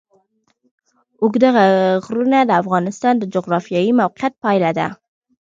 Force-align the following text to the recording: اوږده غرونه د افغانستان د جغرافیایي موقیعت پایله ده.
اوږده 1.21 1.49
غرونه 2.05 2.37
د 2.45 2.51
افغانستان 2.61 3.13
د 3.17 3.23
جغرافیایي 3.33 3.91
موقیعت 4.01 4.33
پایله 4.43 4.69
ده. 4.77 4.87